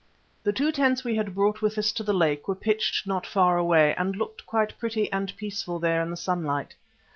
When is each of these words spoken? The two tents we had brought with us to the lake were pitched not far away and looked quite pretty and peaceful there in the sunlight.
The 0.41 0.51
two 0.51 0.71
tents 0.71 1.03
we 1.03 1.13
had 1.15 1.35
brought 1.35 1.61
with 1.61 1.77
us 1.77 1.91
to 1.91 2.01
the 2.01 2.11
lake 2.11 2.47
were 2.47 2.55
pitched 2.55 3.05
not 3.05 3.27
far 3.27 3.59
away 3.59 3.93
and 3.93 4.15
looked 4.15 4.47
quite 4.47 4.75
pretty 4.79 5.11
and 5.11 5.31
peaceful 5.37 5.77
there 5.77 6.01
in 6.01 6.09
the 6.09 6.17
sunlight. 6.17 6.73